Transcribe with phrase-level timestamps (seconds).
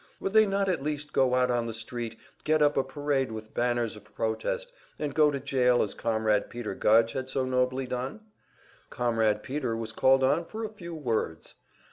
[0.19, 3.53] Would they not at least go out on the street, get up a parade with
[3.53, 8.21] banners of protest, and go to jail as Comrade Peter Gudge had so nobly done?
[8.89, 11.53] Comrade Peter was called on for "a few words."